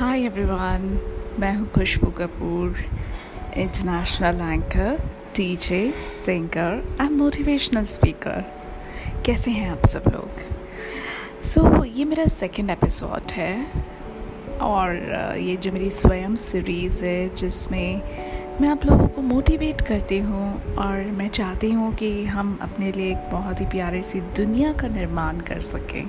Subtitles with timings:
[0.00, 1.00] हाय everyone
[1.38, 2.76] मैं हूँ Khushboo Kapoor
[3.56, 8.44] international anchor DJ singer and motivational speaker
[9.26, 10.30] कैसे हैं आप सब लोग?
[11.42, 13.66] सो so, ये मेरा सेकंड एपिसोड है
[14.60, 14.94] और
[15.38, 18.02] ये जो मेरी स्वयं सीरीज़ है जिसमें
[18.60, 23.10] मैं आप लोगों को मोटिवेट करती हूँ और मैं चाहती हूँ कि हम अपने लिए
[23.10, 26.08] एक बहुत ही प्यारी सी दुनिया का निर्माण कर सकें।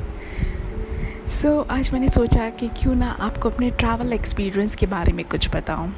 [1.32, 5.26] सो so, आज मैंने सोचा कि क्यों ना आपको अपने ट्रैवल एक्सपीरियंस के बारे में
[5.26, 5.94] कुछ बताऊँ।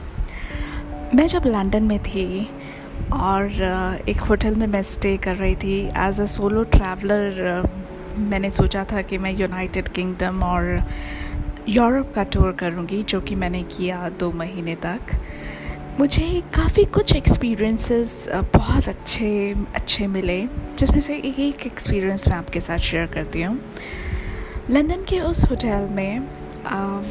[1.16, 2.50] मैं जब लंदन में थी
[3.14, 3.52] और
[4.10, 7.64] एक होटल में मैं स्टे कर रही थी एज अ सोलो ट्रैवलर
[8.18, 10.84] मैंने सोचा था कि मैं यूनाइटेड किंगडम और
[11.70, 15.00] यूरोप का टूर करूँगी जो कि मैंने किया दो महीने तक
[16.00, 20.46] मुझे काफ़ी कुछ एक्सपीरियंसेस बहुत अच्छे अच्छे मिले
[20.78, 23.60] जिसमें से एक एक एक्सपीरियंस मैं आपके साथ शेयर करती हूँ
[24.70, 26.28] लंदन के उस होटल में
[26.66, 27.02] आ,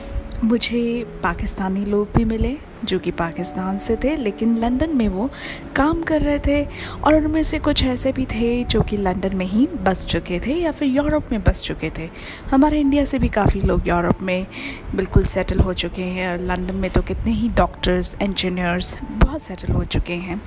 [0.44, 5.28] मुझे पाकिस्तानी लोग भी मिले जो कि पाकिस्तान से थे लेकिन लंदन में वो
[5.76, 6.64] काम कर रहे थे
[7.04, 10.54] और उनमें से कुछ ऐसे भी थे जो कि लंदन में ही बस चुके थे
[10.54, 12.08] या फिर यूरोप में बस चुके थे।
[12.50, 14.46] हमारे इंडिया से भी काफ़ी लोग यूरोप में
[14.94, 19.72] बिल्कुल सेटल हो चुके हैं और लंदन में तो कितने ही डॉक्टर्स इंजीनियर्स बहुत सेटल
[19.72, 20.42] हो चुके हैं।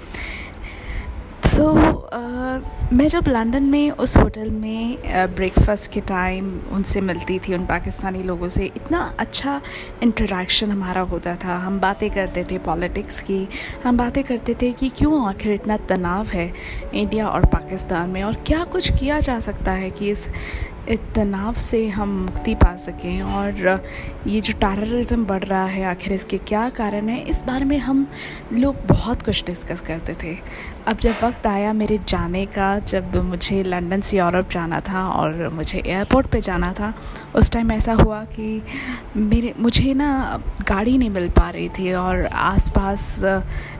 [1.55, 4.97] सो so, uh, मैं जब लंदन में उस होटल में
[5.35, 9.61] ब्रेकफास्ट uh, के टाइम उनसे मिलती थी उन पाकिस्तानी लोगों से इतना अच्छा
[10.03, 13.47] इंटरेक्शन हमारा होता था। हम बातें करते थे पॉलिटिक्स की।
[13.83, 16.53] हम बातें करते थे कि क्यों आखिर इतना तनाव है
[16.93, 20.27] इंडिया और पाकिस्तान में और क्या कुछ किया जा सकता है कि इस
[21.15, 23.81] तनाव से हम मुक्ति पा सकें और
[24.27, 28.05] ये जो टेररिज्म बढ़ रहा है आखिर इसके क्या कारण है, इस बारे में हम
[28.53, 30.35] लोग बहुत कुछ डिस्कस करते थे।
[30.87, 35.47] अब जब वक्त आया मेरे जाने का, जब मुझे लंदन से यूरोप जाना था और
[35.53, 36.93] मुझे एयरपोर्ट पे जाना था,
[37.35, 38.61] उस टाइम ऐसा हुआ कि
[39.15, 43.19] मेरे, मुझे ना गाड़ी नहीं मिल पा रही थी और आसपास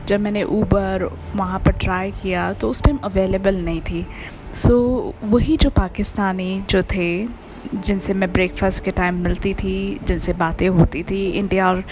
[0.06, 1.04] जब मैंने ऊबर
[1.36, 4.06] वहाँ पर ट्राई किया तो उस टाइम अवेलेबल नहीं थी।
[4.54, 7.28] सो so, वही जो पाकिस्तानी जो थे
[7.74, 11.84] जिनसे मैं ब्रेकफास्ट के टाइम मिलती थी जिनसे बातें होती थी इंडिया और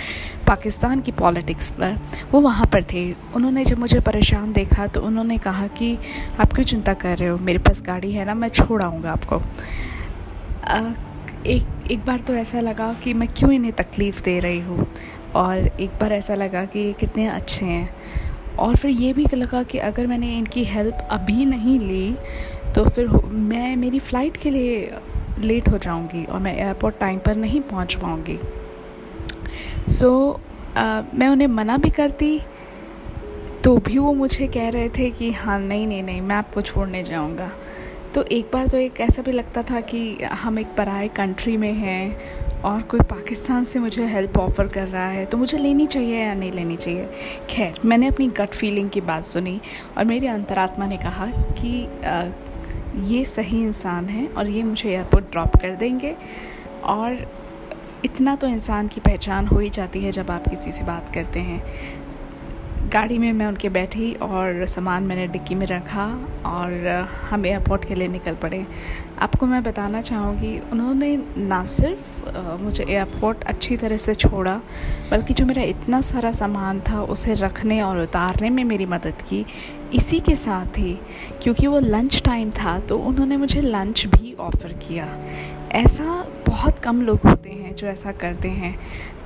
[0.47, 1.98] पाकिस्तान की पॉलिटिक्स पर
[2.32, 5.98] वो वहाँ पर थे। उन्होंने जब मुझे परेशान देखा तो उन्होंने कहा कि
[6.41, 7.38] आप क्यों चिंता कर रहे हो?
[7.38, 9.43] मेरे पास गाड़ी है ना मैं छोड़ आऊँगा आपको।
[10.64, 10.93] आ,
[11.47, 14.87] एक एक बार तो ऐसा लगा कि मैं क्यों इन्हें तकलीफ़ दे रही हूँ?
[15.34, 17.94] और एक बार ऐसा लगा कि कितने अच्छे हैं।
[18.59, 22.16] और फिर ये भी लगा कि अगर मैंने इनकी हेल्प अभी नहीं ली
[22.75, 24.98] तो फिर मैं मेरी फ़्लाइट के लिए
[25.41, 28.38] लेट हो जाऊँगी और मैं एयरपोर्ट टाइम पर नहीं पहुँच पाऊँगी।
[29.91, 32.41] सो so, मैं उन्हें मना भी करती
[33.64, 37.03] तो भी वो मुझे कह रहे थे कि हाँ नहीं नहीं नहीं मैं आपको छोड़ने
[37.04, 37.50] जाऊँगा।
[38.14, 41.72] तो एक बार तो एक ऐसा भी लगता था कि हम एक पराए कंट्री में
[41.72, 42.20] हैं
[42.62, 46.34] और कोई पाकिस्तान से मुझे हेल्प ऑफ़र कर रहा है तो मुझे लेनी चाहिए या
[46.34, 47.08] नहीं लेनी चाहिए?
[47.50, 49.60] खैर मैंने अपनी गट फीलिंग की बात सुनी
[49.98, 52.25] और मेरी अंतरात्मा ने कहा कि आ,
[53.02, 56.16] ये सही इंसान है और ये मुझे एयरपोर्ट ड्रॉप कर देंगे
[56.84, 57.32] और
[58.04, 61.41] इतना तो इंसान की पहचान हो ही जाती है जब आप किसी से बात करते
[61.41, 61.64] हैं।
[62.92, 66.06] गाड़ी में मैं उनके बैठी और सामान मैंने डिक्की में रखा
[66.46, 66.86] और
[67.30, 68.64] हम एयरपोर्ट के लिए निकल पड़े।
[69.18, 74.60] आपको मैं बताना चाहूँगी, उन्होंने ना सिर्फ़ मुझे एयरपोर्ट अच्छी तरह से छोड़ा,
[75.10, 79.44] बल्कि जो मेरा इतना सारा सामान था उसे रखने और उतारने में मेरी मदद की।
[79.94, 80.92] इसी के साथ ही,
[81.42, 85.06] क्योंकि वो लंच टाइम था तो उन्होंने मुझे लंच भी ऑफ़र किया।
[85.74, 86.04] ऐसा
[86.46, 88.74] बहुत कम लोग होते हैं जो ऐसा करते हैं।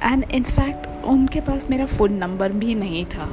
[0.03, 3.25] एंड इनफैक्ट उनके पास मेरा फ़ोन नंबर भी नहीं था।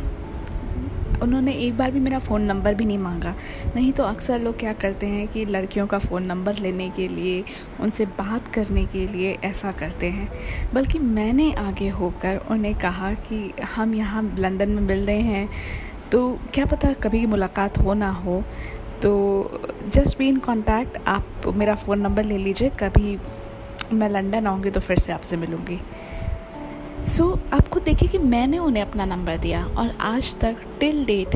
[1.24, 3.34] उन्होंने एक बार भी मेरा फ़ोन नंबर भी नहीं मांगा।
[3.76, 7.44] नहीं तो अक्सर लोग क्या करते हैं कि लड़कियों का फ़ोन नंबर लेने के लिए,
[7.80, 10.30] उनसे बात करने के लिए ऐसा करते हैं।
[10.74, 15.50] बल्कि मैंने आगे होकर उन्हें कहा कि हम यहाँ लंदन में मिल रहे हैं
[16.12, 18.44] तो क्या पता कभी मुलाकात हो ना हो।
[19.06, 19.14] तो
[19.94, 23.18] जस्ट बी इन कॉन्टैक्ट आप मेरा फ़ोन नंबर ले लीजिए। कभी
[23.94, 25.80] मैं लंदन आऊँगी तो फिर से आपसे मिलूँगी।
[27.08, 31.36] सो so, आपको देखिए कि मैंने उन्हें अपना नंबर दिया और आज तक टिल डेट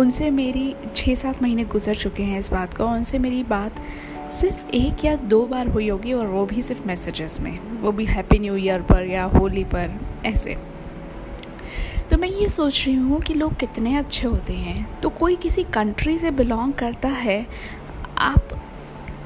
[0.00, 3.80] उनसे मेरी छः सात महीने गुजर चुके हैं इस बात को। उनसे मेरी बात
[4.30, 8.04] सिर्फ़ एक या दो बार हुई होगी और वो भी सिर्फ़ मैसेजेस में। वो भी
[8.04, 10.56] हैप्पी न्यू ईयर पर या होली पर ऐसे।
[12.10, 15.62] तो मैं ये सोच रही हूँ कि लोग कितने अच्छे होते हैं। तो कोई किसी
[15.62, 17.46] कंट्री से बिलोंग करता है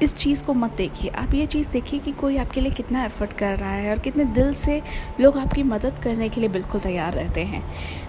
[0.05, 3.31] इस चीज़ को मत देखिए। आप ये चीज़ देखिए कि कोई आपके लिए कितना एफर्ट
[3.33, 4.81] कर रहा है और कितने दिल से
[5.19, 7.63] लोग आपकी मदद करने के लिए बिल्कुल तैयार रहते हैं।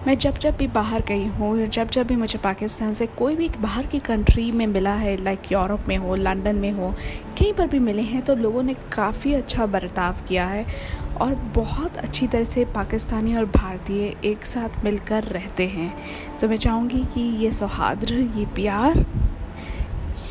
[0.07, 3.49] मैं जब जब भी बाहर गई हूँ जब जब भी मुझे पाकिस्तान से कोई भी
[3.59, 6.93] बाहर की कंट्री में मिला है लाइक यूरोप में हो, लंदन में हो,
[7.39, 10.65] कहीं पर भी मिले हैं तो लोगों ने काफ़ी अच्छा बर्ताव किया है
[11.21, 15.93] और बहुत अच्छी तरह से पाकिस्तानी और भारतीय एक साथ मिलकर रहते हैं।
[16.37, 19.05] तो मैं चाहूँगी कि ये सौहार्द, ये प्यार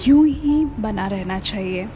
[0.08, 1.88] यूँ ही बना रहना चाहिए।